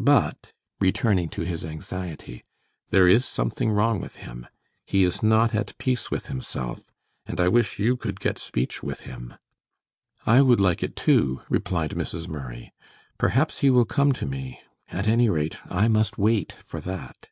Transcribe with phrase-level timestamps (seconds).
[0.00, 2.42] But," returning to his anxiety,
[2.90, 4.48] "there is something wrong with him.
[4.84, 6.90] He is not at peace with himself,
[7.24, 9.34] and I wish you could get speech with him."
[10.26, 12.26] "I would like it, too," replied Mrs.
[12.26, 12.72] Murray.
[13.16, 14.58] "Perhaps he will come to me.
[14.88, 17.28] At any rate, I must wait for that."